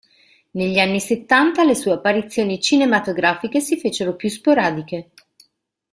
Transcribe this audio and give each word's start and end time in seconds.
Negli 0.53 0.79
anni 0.79 0.99
settanta 0.99 1.63
le 1.63 1.75
sue 1.75 1.91
apparizioni 1.91 2.59
cinematografiche 2.59 3.59
si 3.61 3.77
fecero 3.77 4.15
più 4.15 4.29
sporadiche. 4.29 5.11